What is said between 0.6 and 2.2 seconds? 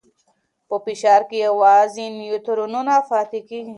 په فشار کې یوازې